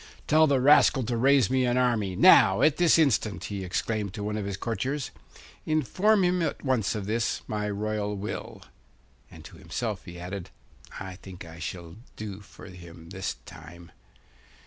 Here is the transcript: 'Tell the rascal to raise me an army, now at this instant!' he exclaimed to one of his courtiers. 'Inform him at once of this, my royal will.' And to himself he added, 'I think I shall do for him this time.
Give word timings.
'Tell 0.25 0.47
the 0.47 0.59
rascal 0.59 1.03
to 1.03 1.15
raise 1.15 1.51
me 1.51 1.63
an 1.63 1.77
army, 1.77 2.15
now 2.15 2.63
at 2.63 2.77
this 2.77 2.97
instant!' 2.97 3.43
he 3.43 3.63
exclaimed 3.63 4.15
to 4.15 4.23
one 4.23 4.35
of 4.35 4.45
his 4.45 4.57
courtiers. 4.57 5.11
'Inform 5.63 6.23
him 6.23 6.41
at 6.41 6.65
once 6.65 6.95
of 6.95 7.05
this, 7.05 7.43
my 7.45 7.69
royal 7.69 8.15
will.' 8.17 8.63
And 9.29 9.45
to 9.45 9.57
himself 9.57 10.05
he 10.05 10.19
added, 10.19 10.49
'I 10.99 11.17
think 11.17 11.45
I 11.45 11.59
shall 11.59 11.97
do 12.15 12.39
for 12.39 12.65
him 12.65 13.09
this 13.11 13.35
time. 13.45 13.91